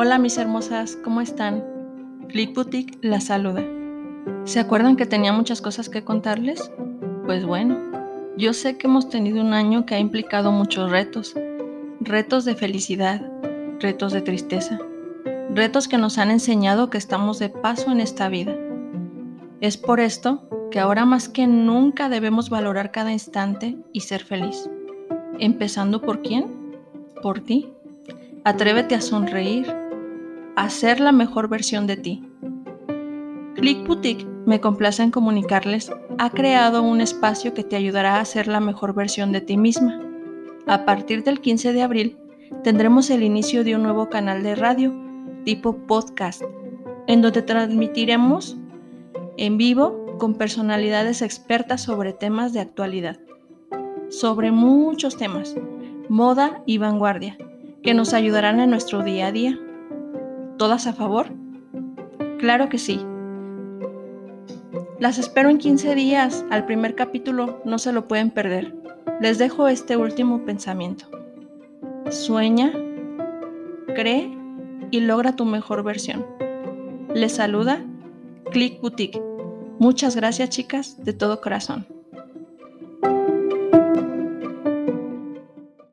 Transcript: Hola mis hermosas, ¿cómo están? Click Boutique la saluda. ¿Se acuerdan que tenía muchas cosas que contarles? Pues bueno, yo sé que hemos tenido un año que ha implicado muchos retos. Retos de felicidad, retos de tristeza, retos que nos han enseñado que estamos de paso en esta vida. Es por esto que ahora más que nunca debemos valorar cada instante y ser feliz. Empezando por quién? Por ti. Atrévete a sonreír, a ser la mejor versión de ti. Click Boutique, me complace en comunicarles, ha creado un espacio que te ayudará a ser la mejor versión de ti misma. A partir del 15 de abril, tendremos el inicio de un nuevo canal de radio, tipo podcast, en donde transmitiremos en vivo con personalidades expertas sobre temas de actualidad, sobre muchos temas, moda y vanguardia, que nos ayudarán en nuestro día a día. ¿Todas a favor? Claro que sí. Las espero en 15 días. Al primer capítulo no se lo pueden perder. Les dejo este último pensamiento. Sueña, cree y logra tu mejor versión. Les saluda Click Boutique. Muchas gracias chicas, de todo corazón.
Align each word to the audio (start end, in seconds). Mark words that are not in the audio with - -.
Hola 0.00 0.20
mis 0.20 0.38
hermosas, 0.38 0.96
¿cómo 1.02 1.20
están? 1.20 1.64
Click 2.28 2.54
Boutique 2.54 3.00
la 3.02 3.20
saluda. 3.20 3.64
¿Se 4.44 4.60
acuerdan 4.60 4.94
que 4.94 5.06
tenía 5.06 5.32
muchas 5.32 5.60
cosas 5.60 5.88
que 5.88 6.04
contarles? 6.04 6.70
Pues 7.26 7.44
bueno, 7.44 7.76
yo 8.36 8.52
sé 8.52 8.78
que 8.78 8.86
hemos 8.86 9.08
tenido 9.08 9.40
un 9.40 9.54
año 9.54 9.86
que 9.86 9.96
ha 9.96 9.98
implicado 9.98 10.52
muchos 10.52 10.92
retos. 10.92 11.34
Retos 11.98 12.44
de 12.44 12.54
felicidad, 12.54 13.28
retos 13.80 14.12
de 14.12 14.20
tristeza, 14.20 14.78
retos 15.52 15.88
que 15.88 15.98
nos 15.98 16.18
han 16.18 16.30
enseñado 16.30 16.90
que 16.90 16.98
estamos 16.98 17.40
de 17.40 17.48
paso 17.48 17.90
en 17.90 17.98
esta 17.98 18.28
vida. 18.28 18.56
Es 19.60 19.76
por 19.76 19.98
esto 19.98 20.48
que 20.70 20.78
ahora 20.78 21.06
más 21.06 21.28
que 21.28 21.48
nunca 21.48 22.08
debemos 22.08 22.50
valorar 22.50 22.92
cada 22.92 23.10
instante 23.10 23.76
y 23.92 24.02
ser 24.02 24.22
feliz. 24.22 24.70
Empezando 25.40 26.00
por 26.00 26.22
quién? 26.22 26.76
Por 27.20 27.40
ti. 27.40 27.72
Atrévete 28.44 28.94
a 28.94 29.00
sonreír, 29.00 29.66
a 30.58 30.70
ser 30.70 30.98
la 30.98 31.12
mejor 31.12 31.48
versión 31.48 31.86
de 31.86 31.96
ti. 31.96 32.28
Click 33.54 33.86
Boutique, 33.86 34.26
me 34.44 34.60
complace 34.60 35.04
en 35.04 35.12
comunicarles, 35.12 35.92
ha 36.18 36.30
creado 36.30 36.82
un 36.82 37.00
espacio 37.00 37.54
que 37.54 37.62
te 37.62 37.76
ayudará 37.76 38.18
a 38.18 38.24
ser 38.24 38.48
la 38.48 38.58
mejor 38.58 38.92
versión 38.92 39.30
de 39.30 39.40
ti 39.40 39.56
misma. 39.56 40.00
A 40.66 40.84
partir 40.84 41.22
del 41.22 41.40
15 41.40 41.72
de 41.72 41.82
abril, 41.82 42.18
tendremos 42.64 43.08
el 43.10 43.22
inicio 43.22 43.62
de 43.62 43.76
un 43.76 43.84
nuevo 43.84 44.08
canal 44.08 44.42
de 44.42 44.56
radio, 44.56 44.92
tipo 45.44 45.76
podcast, 45.86 46.42
en 47.06 47.22
donde 47.22 47.42
transmitiremos 47.42 48.58
en 49.36 49.58
vivo 49.58 50.16
con 50.18 50.34
personalidades 50.34 51.22
expertas 51.22 51.82
sobre 51.82 52.12
temas 52.12 52.52
de 52.52 52.58
actualidad, 52.58 53.20
sobre 54.08 54.50
muchos 54.50 55.16
temas, 55.16 55.54
moda 56.08 56.64
y 56.66 56.78
vanguardia, 56.78 57.38
que 57.84 57.94
nos 57.94 58.12
ayudarán 58.12 58.58
en 58.58 58.70
nuestro 58.70 59.04
día 59.04 59.28
a 59.28 59.32
día. 59.32 59.56
¿Todas 60.58 60.88
a 60.88 60.92
favor? 60.92 61.28
Claro 62.40 62.68
que 62.68 62.78
sí. 62.78 63.00
Las 64.98 65.18
espero 65.18 65.50
en 65.50 65.58
15 65.58 65.94
días. 65.94 66.44
Al 66.50 66.66
primer 66.66 66.96
capítulo 66.96 67.62
no 67.64 67.78
se 67.78 67.92
lo 67.92 68.08
pueden 68.08 68.30
perder. 68.30 68.74
Les 69.20 69.38
dejo 69.38 69.68
este 69.68 69.96
último 69.96 70.44
pensamiento. 70.44 71.06
Sueña, 72.10 72.72
cree 73.94 74.36
y 74.90 75.00
logra 75.00 75.36
tu 75.36 75.44
mejor 75.44 75.84
versión. 75.84 76.26
Les 77.14 77.36
saluda 77.36 77.84
Click 78.50 78.80
Boutique. 78.80 79.22
Muchas 79.78 80.16
gracias 80.16 80.50
chicas, 80.50 81.04
de 81.04 81.12
todo 81.12 81.40
corazón. 81.40 81.86